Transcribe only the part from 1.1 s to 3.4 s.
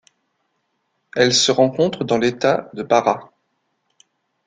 Elle se rencontre dans l’État de Pará.